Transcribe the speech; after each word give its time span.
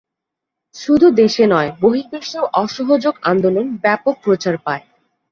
শুধু 0.75 1.07
দেশে 1.21 1.43
নয় 1.47 1.69
বহির্বিশ্বেও 1.81 2.45
অসহযোগ 2.55 3.13
আন্দোলন 3.23 3.65
ব্যাপক 3.83 4.15
প্রচার 4.23 4.55
পায়। 4.65 4.83